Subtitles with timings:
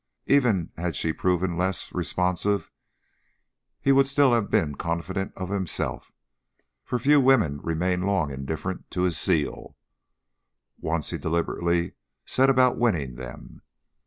[0.25, 2.71] Even had she proven less responsive,
[3.79, 6.11] he would still have been confident of himself,
[6.83, 9.77] for few women remained long indifferent to his zeal,
[10.79, 11.93] once he deliberately
[12.25, 13.61] set about winning them.